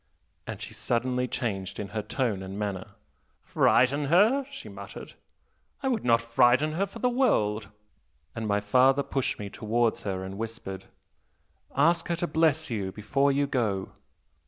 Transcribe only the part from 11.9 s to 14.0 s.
her to bless you before you go.'